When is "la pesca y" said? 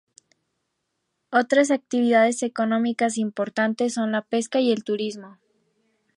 4.11-4.71